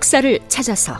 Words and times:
역사를 0.00 0.40
찾아서. 0.48 0.96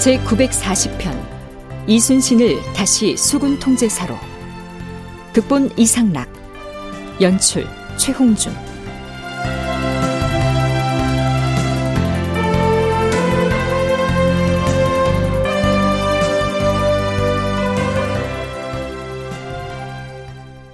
제 0.00 0.18
940편 0.18 1.16
이순신을 1.86 2.60
다시 2.74 3.16
수군 3.16 3.60
통제사로. 3.60 4.16
극본 5.32 5.70
이상락 5.76 6.28
연출 7.20 7.68
최홍준 7.96 8.52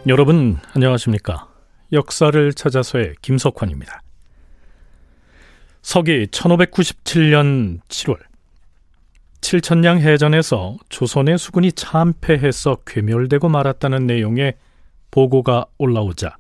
여러분 0.09 0.56
안녕하십니까? 0.74 1.48
역사를 1.92 2.52
찾아서의 2.55 3.15
김석환입니다. 3.23 4.02
서기 5.80 6.27
1597년 6.27 7.80
7월 7.83 8.19
칠천량 9.42 10.01
해전에서 10.01 10.77
조선의 10.88 11.38
수군이 11.38 11.70
참패해서 11.70 12.78
괴멸되고 12.84 13.48
말았다는 13.48 14.09
내용의 14.09 14.55
보고가 15.12 15.66
올라오자 15.78 16.37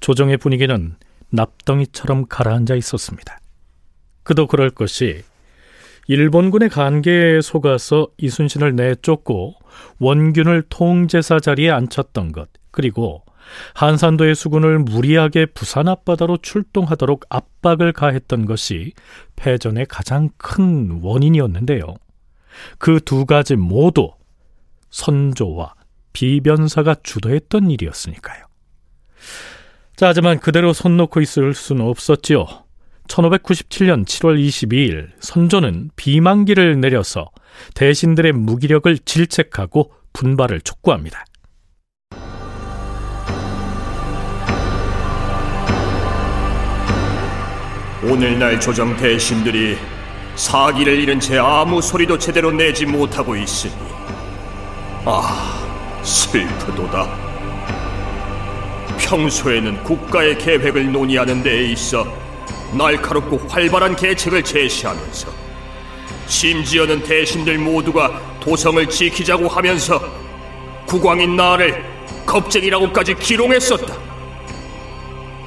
조정의 0.00 0.36
분위기는 0.36 0.94
납덩이처럼 1.30 2.26
가라앉아 2.28 2.74
있었습니다. 2.74 3.38
그도 4.24 4.46
그럴 4.46 4.68
것이 4.68 5.22
일본군의 6.06 6.68
간계에 6.68 7.40
속아서 7.40 8.08
이순신을 8.18 8.76
내쫓고 8.76 9.54
원균을 10.00 10.64
통제사 10.68 11.40
자리에 11.40 11.70
앉혔던 11.70 12.32
것 12.32 12.50
그리고 12.74 13.22
한산도의 13.74 14.34
수군을 14.34 14.80
무리하게 14.80 15.46
부산 15.46 15.86
앞바다로 15.86 16.38
출동하도록 16.38 17.24
압박을 17.28 17.92
가했던 17.92 18.46
것이 18.46 18.94
패전의 19.36 19.86
가장 19.86 20.30
큰 20.36 20.98
원인이었는데요. 21.00 21.94
그 22.78 22.98
두 23.04 23.26
가지 23.26 23.54
모두 23.54 24.10
선조와 24.90 25.74
비변사가 26.12 26.96
주도했던 27.04 27.70
일이었으니까요. 27.70 28.44
자, 29.94 30.08
하지만 30.08 30.40
그대로 30.40 30.72
손 30.72 30.96
놓고 30.96 31.20
있을 31.20 31.54
수는 31.54 31.84
없었지요. 31.86 32.46
1597년 33.06 34.04
7월 34.04 34.44
22일 34.44 35.10
선조는 35.20 35.90
비만기를 35.94 36.80
내려서 36.80 37.30
대신들의 37.74 38.32
무기력을 38.32 38.98
질책하고 38.98 39.92
분발을 40.12 40.62
촉구합니다. 40.62 41.24
오늘날 48.06 48.60
조정 48.60 48.94
대신들이 48.98 49.78
사기를 50.36 51.00
잃은 51.00 51.18
채 51.20 51.38
아무 51.38 51.80
소리도 51.80 52.18
제대로 52.18 52.52
내지 52.52 52.84
못하고 52.84 53.34
있으니 53.34 53.72
아 55.06 55.58
슬프도다. 56.02 57.08
평소에는 58.98 59.82
국가의 59.84 60.36
계획을 60.36 60.92
논의하는 60.92 61.42
데에 61.42 61.64
있어 61.68 62.06
날카롭고 62.76 63.48
활발한 63.48 63.96
계책을 63.96 64.42
제시하면서 64.42 65.28
심지어는 66.26 67.02
대신들 67.04 67.56
모두가 67.56 68.20
도성을 68.40 68.86
지키자고 68.86 69.48
하면서 69.48 69.98
국왕인 70.84 71.36
나를 71.36 71.82
겁쟁이라고까지 72.26 73.14
기롱했었다. 73.14 73.94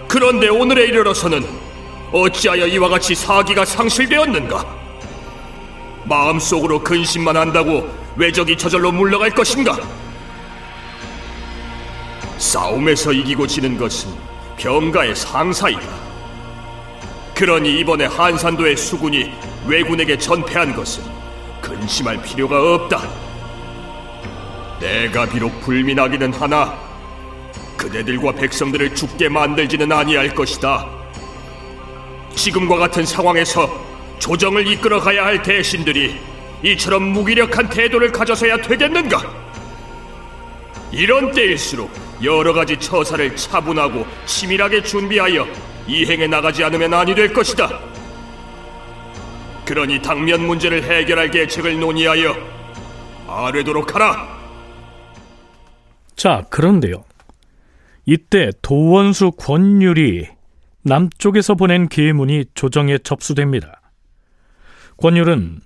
그런데 0.07 0.47
오늘에 0.47 0.85
이르러서는 0.85 1.66
어찌하여 2.11 2.67
이와 2.67 2.89
같이 2.89 3.13
사기가 3.13 3.65
상실되었는가? 3.65 4.65
마음속으로 6.05 6.81
근심만 6.81 7.35
한다고 7.35 7.87
외적이 8.15 8.57
저절로 8.57 8.91
물러갈 8.91 9.29
것인가? 9.31 9.77
싸움에서 12.37 13.11
이기고 13.11 13.45
지는 13.45 13.77
것은 13.77 14.11
병가의 14.57 15.15
상사이다. 15.15 16.07
그러니 17.35 17.79
이번에 17.79 18.05
한산도의 18.05 18.77
수군이 18.77 19.31
왜군에게 19.67 20.17
전패한 20.17 20.75
것은 20.75 21.03
근심할 21.61 22.21
필요가 22.21 22.73
없다. 22.73 23.01
내가 24.79 25.25
비록 25.25 25.59
불민하기는 25.61 26.33
하나 26.33 26.77
그대들과 27.75 28.31
백성들을 28.31 28.95
죽게 28.95 29.29
만들지는 29.29 29.91
아니할 29.91 30.33
것이다. 30.33 30.96
지금과 32.37 32.77
같은 32.77 33.03
상황에서 33.03 33.67
조정을 34.19 34.67
이끌어 34.67 34.99
가야 34.99 35.25
할 35.25 35.41
대신들이 35.41 36.15
이처럼 36.63 37.03
무기력한 37.03 37.67
태도를 37.69 38.11
가져서야 38.11 38.57
되겠는가? 38.61 39.21
이런 40.91 41.31
때일수록 41.31 41.91
여러 42.23 42.53
가지 42.53 42.79
처사를 42.79 43.35
차분하고 43.35 44.05
치밀하게 44.25 44.83
준비하여 44.83 45.45
이행해 45.87 46.27
나가지 46.27 46.63
않으면 46.63 46.93
아니 46.93 47.13
될 47.13 47.33
것이다. 47.33 47.79
그러니 49.65 50.01
당면 50.01 50.45
문제를 50.47 50.83
해결할 50.83 51.29
계책을 51.29 51.79
논의하여 51.79 52.35
아뢰도록 53.27 53.93
하라. 53.95 54.37
자, 56.15 56.43
그런데요. 56.49 57.03
이때 58.05 58.51
도원수 58.61 59.31
권율이 59.31 60.36
남쪽에서 60.87 61.55
보낸 61.55 61.87
계문이 61.89 62.45
조정에 62.53 62.97
접수됩니다. 62.97 63.81
권율은 64.97 65.59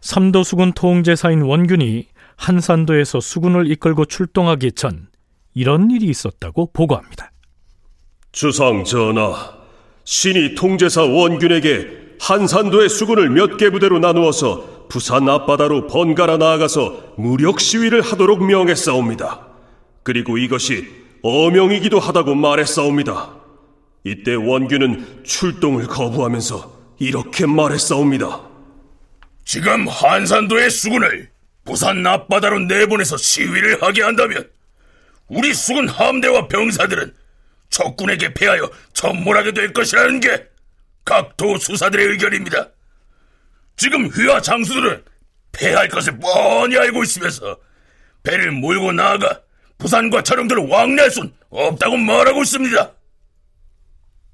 삼도수군 0.00 0.72
통제사인 0.74 1.42
원균이 1.42 2.06
한산도에서 2.36 3.20
수군을 3.20 3.70
이끌고 3.72 4.04
출동하기 4.04 4.72
전 4.72 5.08
이런 5.54 5.90
일이 5.90 6.06
있었다고 6.06 6.70
보고합니다. 6.72 7.32
주상 8.30 8.84
전하, 8.84 9.54
신이 10.04 10.54
통제사 10.54 11.02
원균에게 11.02 12.06
한산도의 12.20 12.88
수군을 12.88 13.30
몇 13.30 13.56
개 13.56 13.70
부대로 13.70 13.98
나누어서 13.98 14.86
부산 14.88 15.28
앞바다로 15.28 15.86
번갈아 15.86 16.36
나아가서 16.36 17.14
무력 17.16 17.60
시위를 17.60 18.02
하도록 18.02 18.44
명했사옵니다. 18.44 19.48
그리고 20.02 20.38
이것이 20.38 20.86
어명이기도 21.22 21.98
하다고 21.98 22.34
말했사옵니다. 22.34 23.45
이때 24.06 24.34
원균은 24.34 25.24
출동을 25.24 25.88
거부하면서 25.88 26.94
이렇게 27.00 27.44
말했사옵니다. 27.44 28.40
지금 29.44 29.88
한산도의 29.88 30.70
수군을 30.70 31.28
부산 31.64 32.06
앞바다로 32.06 32.60
내보내서 32.60 33.16
시위를 33.16 33.82
하게 33.82 34.02
한다면 34.02 34.48
우리 35.26 35.52
수군 35.52 35.88
함대와 35.88 36.46
병사들은 36.46 37.12
적군에게 37.70 38.32
패하여 38.32 38.70
전몰하게 38.92 39.50
될 39.50 39.72
것이라는 39.72 40.20
게 40.20 40.46
각도 41.04 41.58
수사들의 41.58 42.06
의견입니다. 42.06 42.68
지금 43.76 44.06
휘하 44.06 44.40
장수들은 44.40 45.02
패할 45.50 45.88
것을 45.88 46.16
뻔히 46.20 46.76
알고 46.76 47.02
있으면서 47.02 47.58
배를 48.22 48.52
몰고 48.52 48.92
나아가 48.92 49.40
부산과 49.78 50.22
촬영들을 50.22 50.68
왕래할 50.68 51.10
순 51.10 51.34
없다고 51.50 51.96
말하고 51.96 52.42
있습니다. 52.42 52.92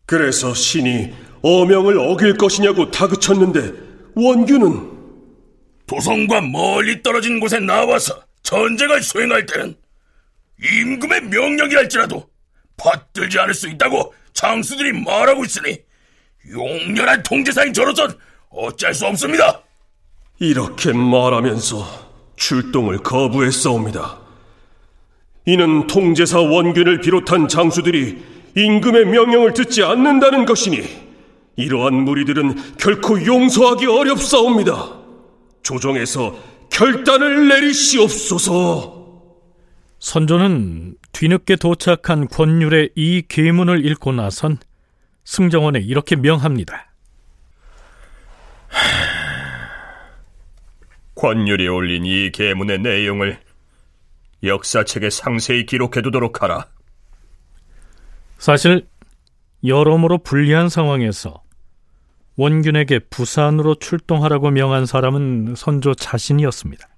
그래서 0.06 0.54
신이 0.54 1.12
어명을 1.42 1.98
어길 1.98 2.36
것이냐고 2.36 2.90
다그쳤는데 2.90 3.72
원규는 4.14 4.92
도성과 5.86 6.40
멀리 6.42 7.02
떨어진 7.02 7.40
곳에 7.40 7.58
나와서 7.58 8.22
전쟁을 8.42 9.02
수행할 9.02 9.46
때는 9.46 9.74
임금의 10.62 11.22
명령이랄지라도 11.22 12.28
받들지 12.76 13.38
않을 13.38 13.54
수 13.54 13.68
있다고 13.68 14.14
장수들이 14.32 14.92
말하고 15.02 15.44
있으니 15.44 15.78
용렬한 16.50 17.22
통제사인 17.22 17.72
저로선 17.72 18.16
어쩔 18.50 18.94
수 18.94 19.06
없습니다. 19.06 19.62
이렇게 20.38 20.92
말하면서 20.92 22.34
출동을 22.36 22.98
거부했사옵니다. 22.98 24.20
이는 25.46 25.86
통제사 25.86 26.40
원균을 26.40 27.00
비롯한 27.00 27.48
장수들이 27.48 28.22
임금의 28.56 29.06
명령을 29.06 29.54
듣지 29.54 29.82
않는다는 29.82 30.44
것이니 30.44 31.02
이러한 31.56 31.94
무리들은 31.94 32.76
결코 32.78 33.24
용서하기 33.24 33.86
어렵사옵니다. 33.86 35.02
조정에서 35.62 36.36
결단을 36.70 37.48
내리시옵소서. 37.48 39.02
선조는 39.98 40.96
뒤늦게 41.12 41.56
도착한 41.56 42.26
권율의 42.26 42.90
이 42.96 43.22
계문을 43.28 43.84
읽고 43.86 44.12
나선 44.12 44.58
승정원에 45.24 45.80
이렇게 45.80 46.16
명합니다. 46.16 46.92
권율이 51.14 51.68
올린 51.68 52.04
이 52.04 52.32
계문의 52.32 52.78
내용을 52.78 53.38
역사책에 54.42 55.10
상세히 55.10 55.66
기록해두도록 55.66 56.42
하라. 56.42 56.66
사실 58.42 58.88
여러모로 59.64 60.18
불리한 60.18 60.68
상황에서 60.68 61.44
원균에게 62.34 62.98
부산으로 62.98 63.76
출동하라고 63.76 64.50
명한 64.50 64.84
사람은 64.84 65.54
선조 65.56 65.94
자신이었습니다. 65.94 66.88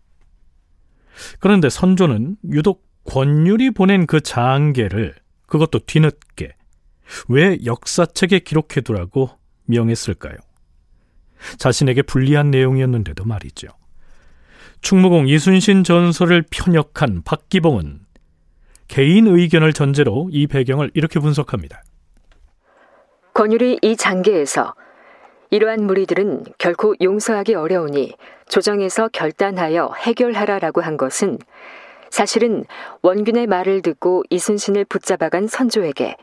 그런데 1.40 1.68
선조는 1.68 2.38
유독 2.50 2.88
권율이 3.04 3.72
보낸 3.72 4.06
그 4.06 4.22
장계를 4.22 5.16
그것도 5.44 5.80
뒤늦게 5.80 6.54
왜 7.28 7.58
역사책에 7.62 8.38
기록해두라고 8.38 9.28
명했을까요? 9.66 10.36
자신에게 11.58 12.00
불리한 12.00 12.52
내용이었는데도 12.52 13.26
말이죠. 13.26 13.68
충무공 14.80 15.28
이순신 15.28 15.84
전설을 15.84 16.46
편역한 16.50 17.22
박기봉은 17.22 18.03
개인 18.88 19.26
의견을 19.26 19.72
전제로 19.72 20.28
이 20.30 20.46
배경을 20.46 20.90
이렇게 20.94 21.20
분석합니다. 21.20 21.82
권율이 23.32 23.78
이 23.82 23.96
장계에서 23.96 24.74
이러한 25.50 25.86
무리들은 25.86 26.44
결코 26.58 26.94
용서하기 27.00 27.54
어려우니 27.54 28.14
조정에서 28.48 29.08
결단하여 29.12 29.92
해결하라라고 29.98 30.80
한 30.80 30.96
것은 30.96 31.38
사실은 32.10 32.64
원균의 33.02 33.46
말을 33.46 33.82
듣고 33.82 34.22
이순신을 34.30 34.84
붙잡아간 34.84 35.48
선조에게 35.48 36.16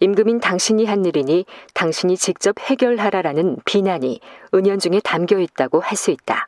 임금인 0.00 0.40
당신이 0.40 0.86
한 0.86 1.04
일이니 1.04 1.44
당신이 1.74 2.16
직접 2.16 2.58
해결하라라는 2.60 3.58
비난이 3.64 4.20
은연중에 4.54 5.00
담겨 5.02 5.38
있다고 5.38 5.80
할 5.80 5.96
수 5.96 6.10
있다. 6.10 6.46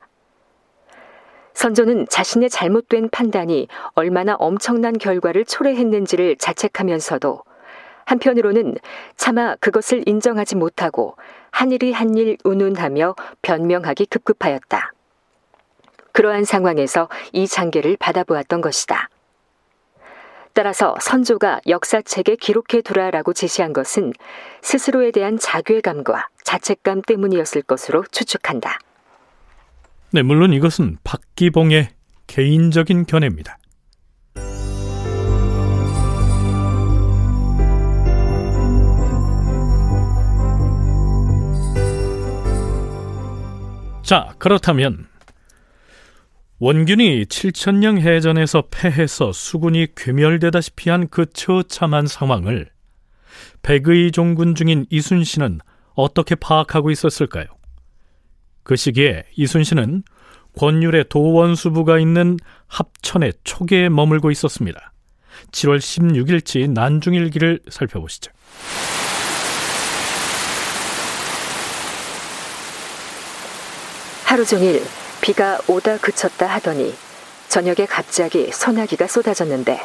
선조는 1.55 2.07
자신의 2.09 2.51
잘못된 2.51 3.11
판단이 3.11 3.69
얼마나 3.95 4.35
엄청난 4.39 4.97
결과를 4.97 5.45
초래했는지를 5.45 6.37
자책하면서도 6.37 7.43
한편으로는 8.07 8.77
차마 9.17 9.55
그것을 9.57 10.03
인정하지 10.07 10.57
못하고 10.57 11.17
한일이 11.51 11.93
한일 11.93 12.39
운운하며 12.45 13.15
변명하기 13.43 14.07
급급하였다. 14.07 14.93
그러한 16.13 16.45
상황에서 16.45 17.09
이 17.33 17.47
장계를 17.47 17.97
받아보았던 17.99 18.61
것이다. 18.61 19.09
따라서 20.53 20.97
선조가 21.01 21.61
역사책에 21.69 22.37
기록해 22.37 22.83
두라라고 22.83 23.33
제시한 23.33 23.73
것은 23.73 24.13
스스로에 24.63 25.13
대한 25.13 25.39
자괴감과 25.39 26.29
자책감 26.43 27.03
때문이었을 27.03 27.63
것으로 27.63 28.05
추측한다. 28.11 28.79
네, 30.13 30.23
물론 30.23 30.53
이것은 30.53 30.97
박기봉의 31.05 31.89
개인적인 32.27 33.07
견해입니다. 33.07 33.59
자, 44.03 44.35
그렇다면 44.39 45.07
원균이 46.59 47.27
7천년 47.27 48.01
해전에서 48.01 48.65
패해서 48.71 49.31
수군이 49.33 49.95
괴멸되다시피 49.97 50.91
한 50.91 51.07
그 51.09 51.27
처참한 51.33 52.09
상황을 52.09 52.69
백의 53.63 54.11
종군 54.11 54.57
중인 54.57 54.87
이순신은 54.91 55.61
어떻게 55.95 56.35
파악하고 56.35 56.91
있었을까요? 56.91 57.47
그 58.63 58.77
시기에 58.77 59.25
이순신은 59.37 60.03
권율의 60.59 61.07
도원수부가 61.09 61.99
있는 61.99 62.37
합천의 62.67 63.35
초계에 63.45 63.89
머물고 63.89 64.31
있었습니다. 64.31 64.93
7월 65.53 65.79
16일치 65.79 66.71
난중일기를 66.71 67.61
살펴보시죠. 67.69 68.33
하루 74.25 74.45
종일 74.45 74.83
비가 75.21 75.59
오다 75.67 75.99
그쳤다 75.99 76.47
하더니 76.47 76.95
저녁에 77.49 77.87
갑자기 77.89 78.51
소나기가 78.53 79.09
쏟아졌는데 79.09 79.81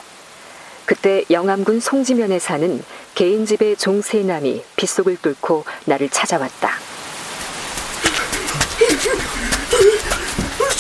그때 0.86 1.24
영암군 1.32 1.80
송지면에 1.80 2.38
사는 2.38 2.84
개인 3.16 3.46
집의 3.48 3.76
종세남이 3.78 4.64
빗속을 4.76 5.18
뚫고 5.18 5.66
나를 5.86 6.10
찾아왔다. 6.10 6.85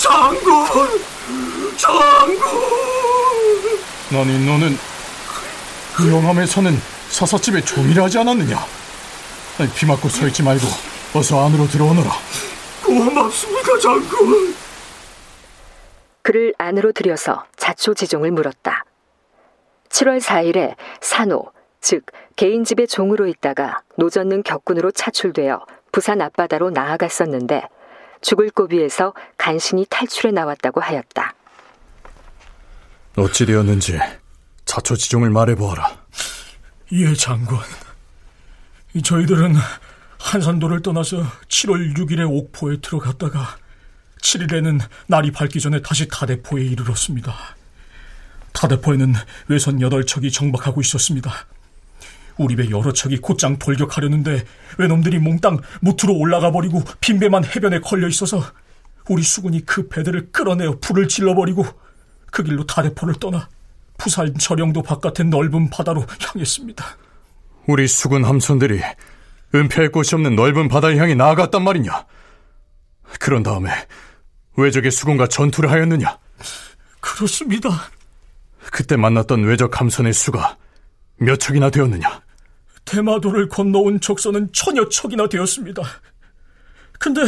장군! 0.06 0.88
장군! 1.78 2.46
아니 4.14 4.46
너는 4.46 4.78
영암에 6.12 6.46
사는 6.46 6.72
사사집의 7.10 7.66
종이라지 7.66 8.20
않았느냐? 8.20 8.56
아니, 9.58 9.70
비 9.72 9.86
맞고 9.88 10.08
서 10.10 10.28
있지 10.28 10.44
말고 10.44 10.64
어서 11.16 11.44
안으로 11.46 11.68
들어오너라. 11.68 12.12
고맙습니다, 12.84 13.80
장군. 13.82 14.56
그를 16.22 16.54
안으로 16.58 16.92
들여서 16.92 17.46
자초지종을 17.56 18.32
물었다. 18.32 18.84
7월 19.90 20.22
4일에 20.22 20.76
산호, 21.02 21.52
즉 21.82 22.06
개인 22.36 22.64
집의 22.64 22.88
종으로 22.88 23.28
있다가 23.28 23.80
노젓는 23.98 24.44
격군으로 24.44 24.92
차출되어 24.92 25.66
부산 25.92 26.22
앞바다로 26.22 26.70
나아갔었는데 26.72 27.64
죽을 28.26 28.50
고비에서 28.50 29.14
간신히 29.38 29.86
탈출해 29.88 30.32
나왔다고 30.32 30.82
하였다. 30.82 31.36
어찌 33.18 33.46
되었는지 33.46 34.00
자초지종을 34.66 35.30
말해보아라. 35.30 36.06
예, 36.94 37.14
장군. 37.14 37.60
저희들은 39.04 39.54
한산도를 40.20 40.82
떠나서 40.82 41.18
7월 41.50 41.96
6일에 41.96 42.28
옥포에 42.28 42.78
들어갔다가 42.82 43.58
7일에는 44.24 44.80
날이 45.06 45.30
밝기 45.32 45.60
전에 45.60 45.84
다시 45.84 46.08
타대포에 46.08 46.64
이르렀습니다. 46.64 47.36
타대포에는 48.54 49.14
외선 49.50 49.78
8척이 49.78 50.34
정박하고 50.34 50.82
있었습니다. 50.82 51.32
우리 52.38 52.56
배 52.56 52.70
여러 52.70 52.92
척이 52.92 53.18
곧장 53.18 53.58
돌격하려는데 53.58 54.44
외놈들이 54.78 55.20
몽땅 55.20 55.60
무트로 55.82 56.14
올라가 56.16 56.52
버리고 56.52 56.84
빈배만 57.00 57.46
해변에 57.46 57.80
걸려 57.80 58.08
있어서 58.08 58.44
우리 59.10 59.24
수군이 59.24 59.66
그 59.66 59.88
배들을 59.88 60.32
끌어내어 60.32 60.80
불을 60.82 61.08
질러버리고 61.08 61.66
그 62.32 62.44
길로 62.44 62.66
타대포를 62.66 63.16
떠나 63.16 63.48
부산 63.98 64.34
저령도 64.38 64.82
바깥의 64.82 65.28
넓은 65.28 65.70
바다로 65.70 66.06
향했습니다. 66.20 66.86
우리 67.68 67.88
수군 67.88 68.26
함선들이 68.26 68.82
은폐할 69.54 69.92
곳이 69.92 70.16
없는 70.16 70.36
넓은 70.36 70.68
바다를 70.68 70.98
향해 70.98 71.16
나아갔단 71.16 71.64
말이냐? 71.64 72.06
그런 73.20 73.44
다음에 73.44 73.70
외적의 74.58 74.92
수군과 74.92 75.28
전투를 75.28 75.72
하였느냐? 75.72 76.18
그렇습니다. 77.00 77.70
그때 78.72 78.98
만났던 78.98 79.44
외적 79.44 79.80
함선의 79.80 80.14
수가 80.14 80.58
몇 81.18 81.40
척이나 81.40 81.70
되었느냐? 81.70 82.25
대마도를 82.86 83.50
건너온 83.50 84.00
적선은 84.00 84.52
천여 84.54 84.90
척이나 84.90 85.28
되었습니다. 85.28 85.82
근데 87.00 87.22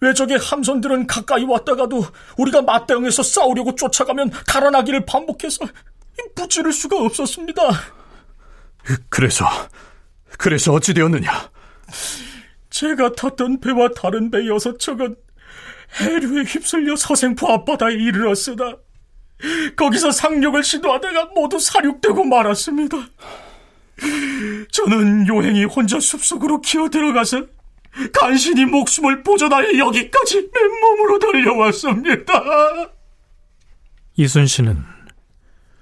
외적의 0.00 0.38
함선들은 0.38 1.06
가까이 1.06 1.44
왔다가도 1.44 2.04
우리가 2.36 2.62
맞대응해서 2.62 3.22
싸우려고 3.22 3.74
쫓아가면 3.74 4.30
달아나기를 4.46 5.04
반복해서 5.06 5.66
무찌를 6.36 6.72
수가 6.72 6.96
없었습니다. 6.96 7.62
그래서 9.08 9.44
그래서 10.38 10.72
어찌 10.72 10.94
되었느냐? 10.94 11.50
제가 12.70 13.12
탔던 13.12 13.60
배와 13.60 13.88
다른 13.90 14.30
배 14.30 14.46
여섯 14.46 14.78
척은 14.78 15.16
해류에 16.00 16.44
휩쓸려 16.44 16.96
서생포 16.96 17.48
앞바다에 17.48 17.94
이르렀으나 17.94 18.76
거기서 19.76 20.12
상륙을 20.12 20.62
시도하다가 20.62 21.30
모두 21.34 21.58
사륙되고 21.58 22.24
말았습니다. 22.24 22.98
저는 24.72 25.26
요행이 25.26 25.64
혼자 25.64 25.98
숲속으로 25.98 26.60
기어 26.60 26.88
들어가서 26.88 27.46
간신히 28.12 28.64
목숨을 28.64 29.22
보존하여 29.22 29.78
여기까지 29.78 30.50
맨몸으로 30.54 31.18
달려왔습니다. 31.18 32.44
이순신은 34.16 34.84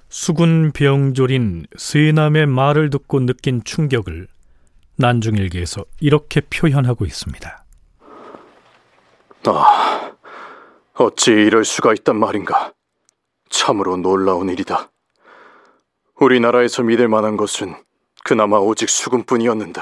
수군 0.08 0.72
병졸인 0.72 1.66
세남의 1.76 2.46
말을 2.46 2.90
듣고 2.90 3.20
느낀 3.20 3.62
충격을 3.64 4.28
난중일기에서 4.96 5.84
이렇게 6.00 6.40
표현하고 6.40 7.04
있습니다. 7.04 7.64
아, 9.48 10.12
어찌 10.94 11.30
이럴 11.32 11.64
수가 11.64 11.92
있단 11.92 12.16
말인가? 12.18 12.72
참으로 13.50 13.96
놀라운 13.96 14.48
일이다. 14.48 14.90
우리나라에서 16.18 16.82
믿을 16.82 17.08
만한 17.08 17.36
것은 17.36 17.74
그나마 18.26 18.58
오직 18.58 18.88
수군뿐이었는데 18.88 19.80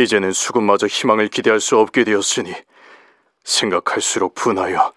이제는 0.00 0.32
수군마저 0.32 0.88
희망을 0.88 1.28
기대할 1.28 1.60
수 1.60 1.78
없게 1.78 2.02
되었으니 2.02 2.52
생각할수록 3.44 4.34
분하여 4.34 4.92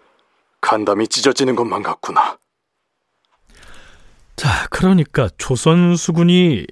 간담이 0.59 1.09
찢어지는 1.09 1.55
것만 1.55 1.83
같구나. 1.83 2.39
자, 4.35 4.49
그러니까 4.71 5.29
조선 5.37 5.95
수군이 5.95 6.65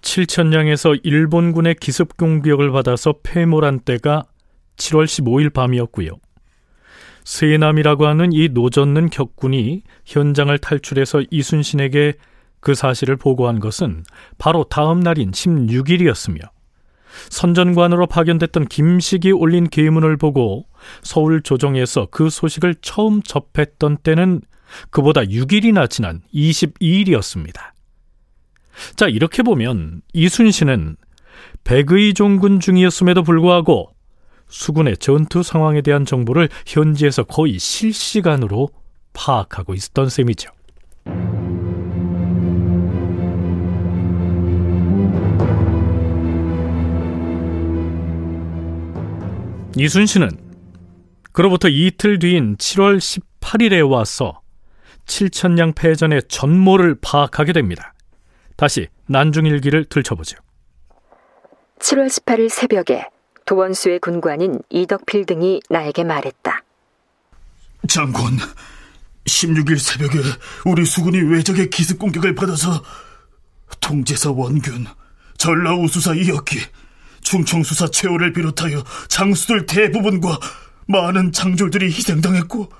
칠천량에서 0.00 0.94
일본군의 1.02 1.74
기습 1.74 2.16
공격을 2.16 2.72
받아서 2.72 3.16
패몰한 3.22 3.80
때가 3.80 4.24
7월 4.78 5.04
15일 5.04 5.52
밤이었고요. 5.52 6.08
세남이라고 7.24 8.06
하는 8.06 8.32
이 8.32 8.48
노젓는 8.48 9.10
격군이 9.10 9.82
현장을 10.06 10.56
탈출해서 10.56 11.24
이순신에게 11.30 12.14
그 12.62 12.74
사실을 12.74 13.16
보고한 13.16 13.60
것은 13.60 14.04
바로 14.38 14.64
다음 14.64 15.00
날인 15.00 15.32
16일이었으며 15.32 16.40
선전관으로 17.28 18.06
파견됐던 18.06 18.66
김식이 18.68 19.32
올린 19.32 19.68
계문을 19.68 20.16
보고 20.16 20.66
서울 21.02 21.42
조정에서 21.42 22.08
그 22.10 22.30
소식을 22.30 22.76
처음 22.80 23.20
접했던 23.20 23.98
때는 23.98 24.40
그보다 24.90 25.22
6일이나 25.22 25.90
지난 25.90 26.22
22일이었습니다. 26.32 27.72
자, 28.96 29.08
이렇게 29.08 29.42
보면 29.42 30.00
이순신은 30.14 30.96
백의 31.64 32.14
종군 32.14 32.60
중이었음에도 32.60 33.24
불구하고 33.24 33.90
수군의 34.48 34.98
전투 34.98 35.42
상황에 35.42 35.82
대한 35.82 36.06
정보를 36.06 36.48
현지에서 36.66 37.24
거의 37.24 37.58
실시간으로 37.58 38.70
파악하고 39.14 39.74
있었던 39.74 40.08
셈이죠. 40.08 40.50
이순신은 49.76 50.30
그로부터 51.32 51.68
이틀 51.68 52.18
뒤인 52.18 52.56
7월 52.56 52.98
18일에 52.98 53.88
와서 53.88 54.40
칠천량 55.06 55.72
패전의 55.72 56.22
전모를 56.28 56.96
파악하게 57.00 57.52
됩니다. 57.52 57.94
다시 58.56 58.88
난중일기를 59.06 59.86
들춰보죠. 59.86 60.36
7월 61.78 62.06
18일 62.06 62.48
새벽에 62.48 63.06
도원수의 63.46 63.98
군관인 63.98 64.60
이덕필 64.70 65.26
등이 65.26 65.62
나에게 65.68 66.04
말했다. 66.04 66.62
장군, 67.88 68.38
16일 69.24 69.78
새벽에 69.78 70.18
우리 70.64 70.84
수군이 70.84 71.18
외적의 71.32 71.70
기습 71.70 71.98
공격을 71.98 72.34
받아서 72.34 72.82
통제사 73.80 74.30
원균, 74.30 74.86
전라우수사 75.38 76.14
이혁기, 76.14 76.60
충청수사 77.22 77.88
최호를 77.88 78.32
비롯하여 78.32 78.84
장수들 79.08 79.66
대부분과 79.66 80.38
많은 80.86 81.32
장졸들이 81.32 81.86
희생당했고 81.86 82.70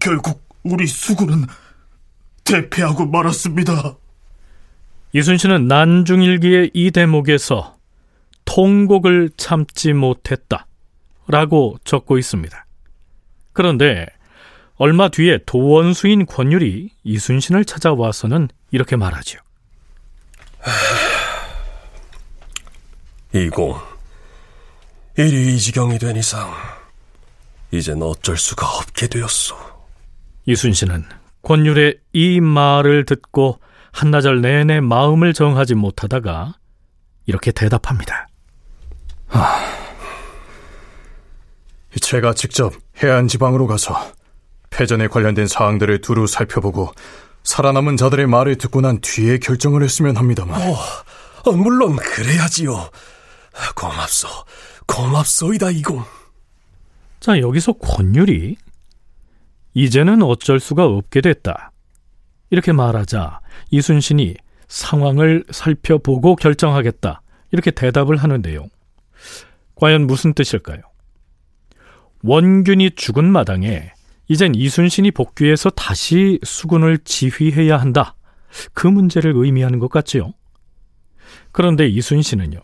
결국 0.00 0.46
우리 0.62 0.86
수군은 0.86 1.44
대패하고 2.44 3.06
말았습니다. 3.06 3.96
이순신은 5.12 5.68
난중일기의 5.68 6.70
이 6.74 6.90
대목에서 6.90 7.76
통곡을 8.44 9.30
참지 9.36 9.92
못했다 9.92 10.66
라고 11.26 11.76
적고 11.84 12.18
있습니다. 12.18 12.66
그런데 13.52 14.06
얼마 14.76 15.08
뒤에 15.08 15.40
도원수인 15.44 16.26
권율이 16.26 16.90
이순신을 17.04 17.64
찾아와서는 17.64 18.48
이렇게 18.70 18.96
말하지요. 18.96 19.40
아, 20.62 20.70
20. 23.34 23.52
일이 25.18 25.54
이 25.54 25.58
지경이 25.58 25.98
된 25.98 26.16
이상 26.16 26.50
이젠 27.70 28.00
어쩔 28.02 28.36
수가 28.36 28.66
없게 28.78 29.06
되었소. 29.08 29.54
이순신은 30.46 31.04
권율의 31.42 31.98
이 32.14 32.40
말을 32.40 33.04
듣고 33.04 33.60
한나절 33.92 34.40
내내 34.40 34.80
마음을 34.80 35.34
정하지 35.34 35.74
못하다가 35.74 36.54
이렇게 37.26 37.52
대답합니다. 37.52 38.28
아, 39.28 39.60
제가 42.00 42.32
직접 42.32 42.72
해안 43.02 43.28
지방으로 43.28 43.66
가서 43.66 43.94
패전에 44.70 45.08
관련된 45.08 45.46
사항들을 45.46 46.00
두루 46.00 46.26
살펴보고 46.26 46.92
살아남은 47.42 47.98
자들의 47.98 48.26
말을 48.26 48.56
듣고 48.56 48.80
난 48.80 49.00
뒤에 49.02 49.38
결정을 49.38 49.82
했으면 49.82 50.16
합니다만. 50.16 50.60
어, 50.62 50.76
어 51.44 51.52
물론 51.52 51.96
그래야지요. 51.96 52.90
고맙소, 53.74 54.28
고맙소이다 54.86 55.70
이공. 55.70 56.02
자 57.20 57.38
여기서 57.40 57.72
권율이 57.74 58.56
이제는 59.74 60.22
어쩔 60.22 60.60
수가 60.60 60.86
없게 60.86 61.20
됐다. 61.20 61.72
이렇게 62.50 62.72
말하자 62.72 63.40
이순신이 63.70 64.36
상황을 64.68 65.44
살펴보고 65.50 66.36
결정하겠다. 66.36 67.22
이렇게 67.50 67.70
대답을 67.70 68.16
하는데요. 68.16 68.66
과연 69.74 70.06
무슨 70.06 70.34
뜻일까요? 70.34 70.80
원균이 72.22 72.92
죽은 72.96 73.30
마당에 73.30 73.92
이젠 74.28 74.54
이순신이 74.54 75.12
복귀해서 75.12 75.70
다시 75.70 76.38
수군을 76.42 76.98
지휘해야 77.04 77.78
한다. 77.78 78.14
그 78.74 78.86
문제를 78.86 79.32
의미하는 79.36 79.78
것 79.78 79.88
같지요. 79.90 80.32
그런데 81.52 81.86
이순신은요. 81.86 82.60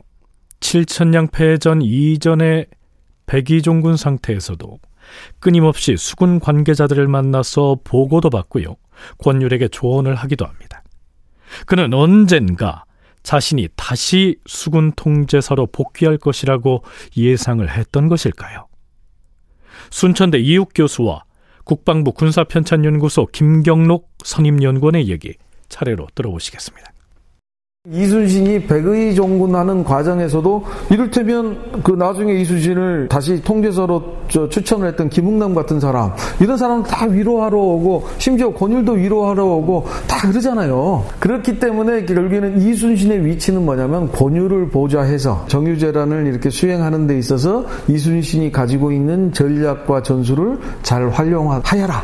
칠천량 0.65 1.29
패 1.29 1.59
전 1.59 1.83
이전의 1.83 2.69
백이종군 3.27 3.99
상태에서도 3.99 4.79
끊임없이 5.39 5.95
수군 5.99 6.41
관계자들을 6.41 7.07
만나서 7.07 7.81
보고도 7.85 8.31
받고요. 8.31 8.77
권율에게 9.19 9.69
조언을 9.69 10.15
하기도 10.15 10.47
합니다. 10.47 10.83
그는 11.67 11.93
언젠가 11.93 12.85
자신이 13.23 13.69
다시 13.77 14.37
수군 14.47 14.93
통제사로 14.93 15.67
복귀할 15.67 16.17
것이라고 16.17 16.83
예상을 17.15 17.71
했던 17.71 18.09
것일까요? 18.09 18.67
순천대 19.91 20.39
이욱 20.39 20.71
교수와 20.75 21.25
국방부 21.65 22.13
군사편찬연구소 22.13 23.27
김경록 23.27 24.15
선임연구원의 24.25 25.09
얘기 25.11 25.35
차례로 25.69 26.09
들어보시겠습니다. 26.15 26.94
이순신이 27.93 28.63
백의 28.63 29.15
종군하는 29.15 29.85
과정에서도 29.85 30.65
이를테면 30.89 31.83
그 31.83 31.93
나중에 31.93 32.33
이순신을 32.33 33.09
다시 33.11 33.43
통제서로 33.43 34.03
추천을 34.27 34.89
했던 34.89 35.11
김웅남 35.11 35.55
같은 35.55 35.81
사람 35.81 36.11
이런 36.41 36.57
사람은 36.57 36.85
다 36.85 37.05
위로하러 37.05 37.59
오고 37.59 38.05
심지어 38.17 38.49
권율도 38.55 38.93
위로하러 38.93 39.45
오고 39.45 39.85
다 40.09 40.27
그러잖아요. 40.27 41.05
그렇기 41.21 41.59
때문에 41.59 42.07
결국에는 42.07 42.59
이순신의 42.63 43.27
위치는 43.27 43.63
뭐냐면 43.67 44.11
권율을 44.11 44.71
보좌해서 44.71 45.45
정유재란을 45.49 46.27
이렇게 46.27 46.49
수행하는 46.49 47.07
데 47.07 47.19
있어서 47.19 47.67
이순신이 47.89 48.51
가지고 48.51 48.93
있는 48.93 49.31
전략과 49.35 50.03
전술을 50.03 50.59
잘 50.83 51.11
활용하여라 51.11 52.03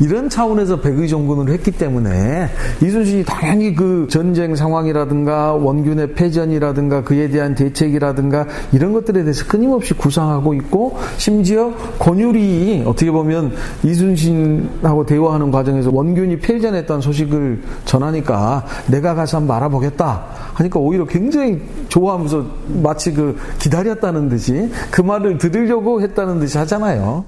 이런 0.00 0.28
차원에서 0.28 0.80
백의 0.80 1.06
종군을 1.06 1.52
했기 1.52 1.70
때문에 1.70 2.48
이순신이 2.82 3.24
당연히 3.24 3.76
그 3.76 4.08
전쟁 4.10 4.56
상황이라든가 4.56 5.19
이라든가 5.20 5.52
원균의 5.54 6.14
패전이라든가 6.14 7.02
그에 7.02 7.28
대한 7.28 7.54
대책이라든가 7.54 8.46
이런 8.72 8.92
것들에 8.92 9.22
대해서 9.22 9.44
끊임없이 9.46 9.94
구상하고 9.94 10.54
있고 10.54 10.96
심지어 11.16 11.72
권율이 11.98 12.84
어떻게 12.86 13.10
보면 13.10 13.52
이순신하고 13.82 15.06
대화하는 15.06 15.50
과정에서 15.50 15.90
원균이 15.92 16.38
패전했다는 16.38 17.00
소식을 17.00 17.62
전하니까 17.84 18.64
내가 18.88 19.14
가서 19.14 19.38
한번 19.38 19.56
알아보겠다 19.56 20.24
하니까 20.54 20.80
오히려 20.80 21.04
굉장히 21.04 21.60
좋아하면서 21.88 22.46
마치 22.82 23.12
그 23.12 23.36
기다렸다는 23.58 24.28
듯이 24.28 24.70
그 24.90 25.00
말을 25.02 25.38
들으려고 25.38 26.02
했다는 26.02 26.40
듯이 26.40 26.58
하잖아요. 26.58 27.24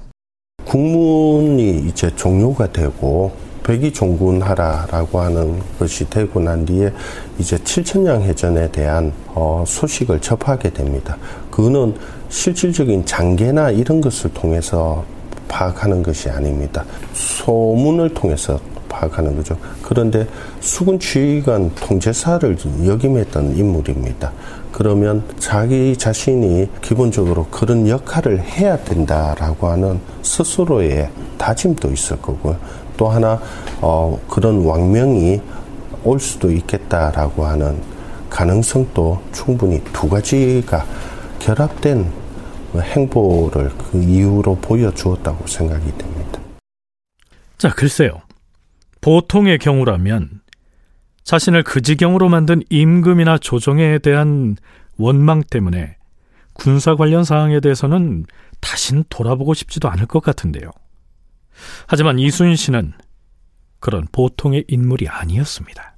국문이 0.65 1.87
이제 1.87 2.09
종료가 2.15 2.71
되고 2.71 3.42
백이 3.63 3.93
종군하라라고 3.93 5.19
하는 5.19 5.61
것이 5.79 6.09
되고 6.09 6.39
난 6.39 6.65
뒤에 6.65 6.91
이제 7.39 7.57
칠천량 7.63 8.21
해전에 8.23 8.69
대한 8.71 9.11
어, 9.27 9.63
소식을 9.65 10.19
접하게 10.19 10.69
됩니다. 10.69 11.17
그거는 11.49 11.95
실질적인 12.29 13.05
장계나 13.05 13.71
이런 13.71 14.01
것을 14.01 14.33
통해서 14.33 15.03
파악하는 15.47 16.03
것이 16.03 16.29
아닙니다. 16.29 16.83
소문을 17.13 18.13
통해서 18.13 18.59
파악하는 18.93 19.35
거죠. 19.35 19.57
그런데 19.81 20.27
수군 20.59 20.99
지휘관 20.99 21.71
통제사를 21.75 22.57
역임했던 22.85 23.57
인물입니다. 23.57 24.31
그러면 24.71 25.23
자기 25.39 25.97
자신이 25.97 26.69
기본적으로 26.81 27.47
그런 27.49 27.87
역할을 27.87 28.41
해야 28.41 28.77
된다라고 28.77 29.67
하는 29.67 29.99
스스로의 30.21 31.09
다짐도 31.37 31.91
있을 31.91 32.21
거고요. 32.21 32.57
또 32.97 33.09
하나 33.09 33.39
어, 33.81 34.19
그런 34.29 34.63
왕명이 34.63 35.41
올 36.03 36.19
수도 36.19 36.51
있겠다라고 36.51 37.45
하는 37.45 37.77
가능성도 38.29 39.19
충분히 39.31 39.83
두 39.93 40.09
가지가 40.09 40.85
결합된 41.39 42.11
행보를 42.75 43.69
그 43.77 44.01
이유로 44.01 44.55
보여주었다고 44.55 45.45
생각이 45.45 45.85
됩니다. 45.97 46.39
자, 47.57 47.69
글쎄요. 47.69 48.22
보통의 49.03 49.57
경우라면 49.59 50.41
자신을 51.23 51.63
그 51.63 51.81
지경으로 51.81 52.29
만든 52.29 52.61
임금이나 52.69 53.37
조정에 53.37 53.99
대한 53.99 54.55
원망 54.97 55.43
때문에 55.43 55.97
군사 56.53 56.95
관련 56.95 57.25
사항에 57.25 57.59
대해서는 57.59 58.25
다신 58.61 59.03
돌아보고 59.09 59.53
싶지도 59.53 59.89
않을 59.89 60.05
것 60.05 60.23
같은데요. 60.23 60.71
하지만 61.85 62.17
이순신은 62.17 62.93
그런 63.81 64.07
보통의 64.11 64.63
인물이 64.69 65.09
아니었습니다. 65.09 65.93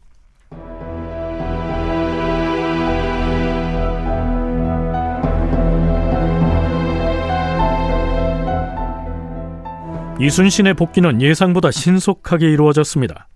이순신의 10.19 10.75
복귀는 10.75 11.21
예상보다 11.21 11.71
신속하게 11.71 12.49
이루어졌습니다. 12.49 13.27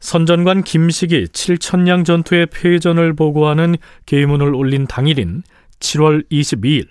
선전관 0.00 0.64
김식이 0.64 1.28
칠천량 1.28 2.04
전투의 2.04 2.46
패전을 2.46 3.14
보고하는 3.14 3.76
계문을 4.06 4.54
올린 4.54 4.86
당일인 4.86 5.42
7월 5.78 6.26
22일 6.30 6.88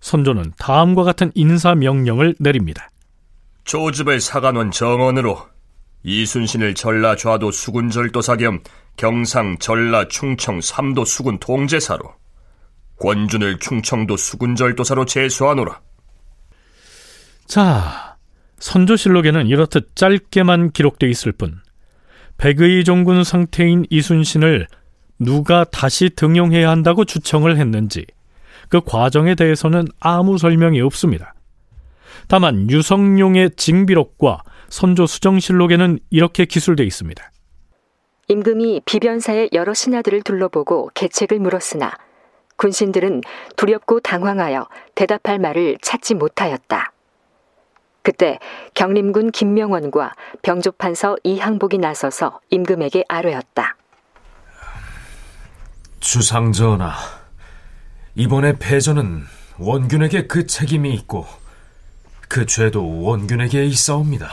선조는 0.00 0.52
다음과 0.58 1.02
같은 1.02 1.32
인사 1.34 1.74
명령을 1.74 2.36
내립니다. 2.38 2.88
조집을 3.64 4.20
사관원 4.20 4.70
정원으로 4.70 5.38
이순신을 6.04 6.76
전라 6.76 7.16
좌도 7.16 7.50
수군 7.50 7.90
절도사 7.90 8.36
겸 8.36 8.60
경상 8.96 9.58
전라 9.58 10.06
충청 10.06 10.60
삼도 10.60 11.04
수군 11.04 11.38
통제사로 11.40 12.14
권준을 13.00 13.58
충청도 13.58 14.16
수군 14.16 14.54
절도사로 14.54 15.04
제수하노라. 15.04 15.80
자, 17.46 18.05
선조실록에는 18.58 19.46
이렇듯 19.46 19.94
짧게만 19.94 20.70
기록돼 20.70 21.08
있을 21.08 21.32
뿐 21.32 21.60
백의 22.38 22.84
종군 22.84 23.24
상태인 23.24 23.84
이순신을 23.90 24.66
누가 25.18 25.64
다시 25.64 26.10
등용해야 26.10 26.68
한다고 26.68 27.04
주청을 27.04 27.56
했는지 27.56 28.06
그 28.68 28.80
과정에 28.80 29.34
대해서는 29.34 29.86
아무 30.00 30.38
설명이 30.38 30.80
없습니다. 30.80 31.34
다만 32.28 32.68
유성룡의 32.70 33.52
징비록과 33.56 34.42
선조 34.68 35.06
수정실록에는 35.06 35.98
이렇게 36.10 36.44
기술돼 36.44 36.84
있습니다. 36.84 37.30
임금이 38.28 38.82
비변사의 38.84 39.50
여러 39.52 39.72
신하들을 39.72 40.22
둘러보고 40.22 40.90
계책을 40.94 41.38
물었으나 41.38 41.92
군신들은 42.56 43.20
두렵고 43.56 44.00
당황하여 44.00 44.66
대답할 44.94 45.38
말을 45.38 45.78
찾지 45.80 46.14
못하였다. 46.14 46.92
그때 48.06 48.38
경림군 48.74 49.32
김명원과 49.32 50.14
병조판서 50.42 51.16
이항복이 51.24 51.78
나서서 51.78 52.38
임금에게 52.50 53.04
아뢰었다. 53.08 53.76
주상전하, 55.98 56.94
이번에 58.14 58.60
패전은 58.60 59.24
원균에게 59.58 60.28
그 60.28 60.46
책임이 60.46 60.94
있고 60.94 61.26
그 62.28 62.46
죄도 62.46 63.02
원균에게 63.02 63.64
있사옵니다. 63.64 64.28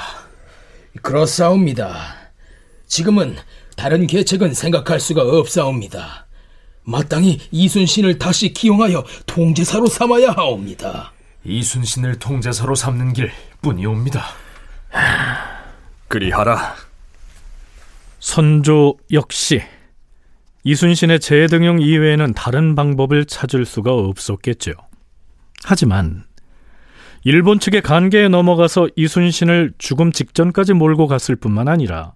그렇사옵니다. 1.02 1.98
지금은 2.86 3.36
다른 3.76 4.06
계책은 4.06 4.54
생각할 4.54 5.00
수가 5.00 5.24
없사옵니다. 5.24 6.28
마땅히 6.84 7.40
이순신을 7.50 8.20
다시 8.20 8.54
기용하여 8.54 9.04
통제사로 9.26 9.88
삼아야 9.88 10.30
하옵니다. 10.30 11.12
이순신을 11.46 12.20
통제사로 12.20 12.76
삼는 12.76 13.14
길 13.14 13.32
뿐이옵니다. 13.62 14.24
그리하라. 16.08 16.76
선조 18.20 18.98
역시 19.12 19.62
이순신의 20.64 21.20
재등용 21.20 21.82
이외에는 21.82 22.34
다른 22.34 22.76
방법을 22.76 23.26
찾을 23.26 23.66
수가 23.66 23.94
없었겠죠. 23.94 24.72
하지만 25.66 26.24
일본 27.26 27.60
측의 27.60 27.82
관계에 27.82 28.30
넘어가서 28.30 28.88
이순신을 28.96 29.74
죽음 29.78 30.14
직전까지 30.14 30.74
몰고 30.74 31.08
갔을 31.08 31.36
뿐만 31.36 31.68
아니라 31.68 32.14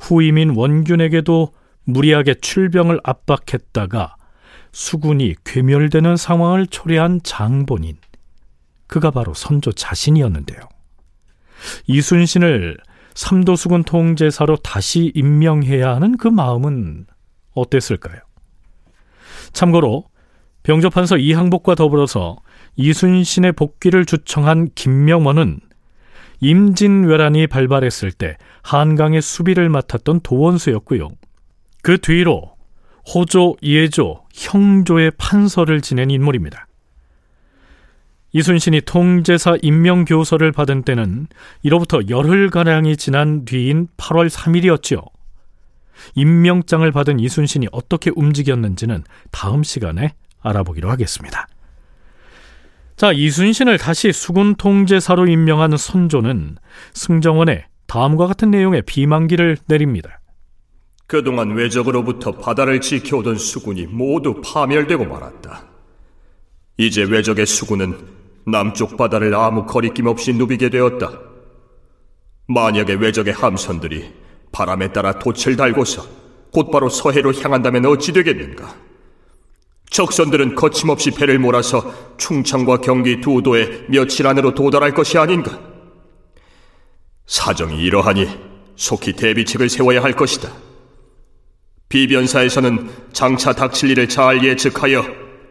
후임인 0.00 0.50
원균에게도 0.56 1.54
무리하게 1.84 2.34
출병을 2.34 3.00
압박했다가 3.04 4.16
수군이 4.72 5.34
괴멸되는 5.44 6.16
상황을 6.16 6.66
초래한 6.66 7.20
장본인 7.22 7.96
그가 8.86 9.10
바로 9.10 9.34
선조 9.34 9.72
자신이었는데요. 9.72 10.60
이순신을 11.86 12.76
삼도수군 13.14 13.84
통제사로 13.84 14.56
다시 14.56 15.10
임명해야 15.14 15.94
하는 15.94 16.16
그 16.16 16.28
마음은 16.28 17.06
어땠을까요? 17.54 18.20
참고로 19.52 20.04
병조판서 20.62 21.16
이항복과 21.16 21.74
더불어서 21.76 22.36
이순신의 22.76 23.52
복귀를 23.52 24.04
주청한 24.04 24.70
김명원은 24.74 25.60
임진왜란이 26.40 27.46
발발했을 27.46 28.12
때 28.12 28.36
한강의 28.62 29.22
수비를 29.22 29.68
맡았던 29.70 30.20
도원수였고요. 30.20 31.08
그 31.82 31.98
뒤로 31.98 32.56
호조, 33.14 33.56
예조, 33.62 34.24
형조의 34.34 35.12
판서를 35.16 35.80
지낸 35.80 36.10
인물입니다. 36.10 36.66
이순신이 38.36 38.82
통제사 38.82 39.56
임명교서를 39.62 40.52
받은 40.52 40.82
때는 40.82 41.26
이로부터 41.62 42.00
열흘가량이 42.06 42.98
지난 42.98 43.46
뒤인 43.46 43.88
8월 43.96 44.28
3일이었지요. 44.28 45.02
임명장을 46.16 46.92
받은 46.92 47.18
이순신이 47.18 47.68
어떻게 47.72 48.10
움직였는지는 48.14 49.04
다음 49.30 49.62
시간에 49.62 50.12
알아보기로 50.42 50.90
하겠습니다. 50.90 51.48
자, 52.96 53.10
이순신을 53.10 53.78
다시 53.78 54.12
수군 54.12 54.54
통제사로 54.56 55.26
임명한 55.26 55.78
선조는 55.78 56.58
승정원에 56.92 57.64
다음과 57.86 58.26
같은 58.26 58.50
내용의 58.50 58.82
비만기를 58.82 59.56
내립니다. 59.64 60.20
그동안 61.06 61.52
외적으로부터 61.52 62.32
바다를 62.32 62.82
지켜오던 62.82 63.38
수군이 63.38 63.86
모두 63.86 64.42
파멸되고 64.42 65.06
말았다. 65.06 65.64
이제 66.76 67.02
외적의 67.02 67.46
수군은 67.46 68.15
남쪽 68.46 68.96
바다를 68.96 69.34
아무 69.34 69.66
거리낌 69.66 70.06
없이 70.06 70.32
누비게 70.32 70.70
되었다. 70.70 71.20
만약에 72.46 72.94
외적의 72.94 73.34
함선들이 73.34 74.12
바람에 74.52 74.92
따라 74.92 75.18
돛을 75.18 75.56
달고서 75.56 76.06
곧바로 76.52 76.88
서해로 76.88 77.34
향한다면 77.34 77.86
어찌 77.86 78.12
되겠는가? 78.12 78.76
적선들은 79.90 80.54
거침없이 80.54 81.10
배를 81.10 81.38
몰아서 81.40 82.16
충청과 82.18 82.78
경기 82.78 83.20
두 83.20 83.42
도에 83.42 83.84
며칠 83.88 84.26
안으로 84.26 84.54
도달할 84.54 84.94
것이 84.94 85.18
아닌가? 85.18 85.60
사정이 87.26 87.82
이러하니 87.82 88.28
속히 88.76 89.14
대비책을 89.14 89.68
세워야 89.68 90.02
할 90.02 90.12
것이다. 90.12 90.52
비변사에서는 91.88 92.90
장차 93.12 93.52
닥칠 93.52 93.90
일을 93.90 94.08
잘 94.08 94.44
예측하여 94.44 95.04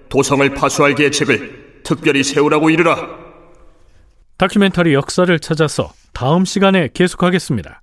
도성을 0.10 0.50
파수할 0.54 0.96
계책을 0.96 1.64
특별히 1.86 2.24
세우라고 2.24 2.69
이르라. 2.69 3.08
다큐멘터리 4.38 4.93
역사를 4.93 5.39
찾아서 5.39 5.93
다음 6.12 6.43
시간에 6.43 6.89
계속하겠습니다. 6.93 7.82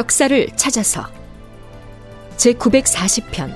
역사를 0.00 0.48
찾아서 0.56 1.06
제940편 2.38 3.52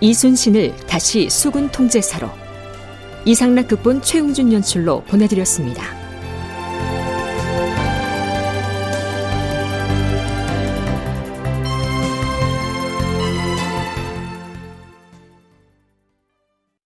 이순신을 0.00 0.74
다시 0.88 1.30
수군 1.30 1.68
통제사로 1.68 2.28
이상락 3.24 3.68
극본 3.68 4.02
최웅준 4.02 4.52
연출로 4.52 5.04
보내드렸습니다. 5.04 5.97